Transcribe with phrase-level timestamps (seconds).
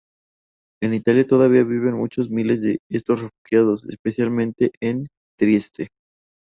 [0.81, 5.05] En Italia todavía viven muchos miles de estos refugiados, especialmente en
[5.37, 5.89] Trieste.